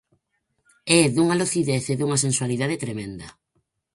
É 0.99 1.01
dunha 1.15 1.39
lucidez 1.41 1.83
e 1.87 1.95
dunha 1.99 2.21
sensualidade 2.25 2.81
tremenda. 2.83 3.27